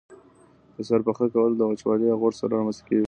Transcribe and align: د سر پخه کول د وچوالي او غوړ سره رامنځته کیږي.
د 0.75 0.77
سر 0.89 1.01
پخه 1.07 1.25
کول 1.33 1.51
د 1.55 1.61
وچوالي 1.69 2.07
او 2.09 2.19
غوړ 2.21 2.33
سره 2.39 2.51
رامنځته 2.57 2.83
کیږي. 2.87 2.99